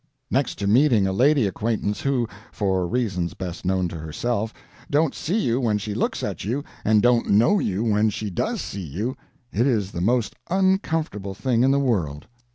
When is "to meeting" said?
0.55-1.05